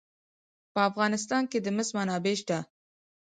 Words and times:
په 0.73 0.79
افغانستان 0.89 1.43
کې 1.51 1.59
د 1.61 1.67
مس 1.75 1.89
منابع 1.97 2.35
شته. 2.39 2.57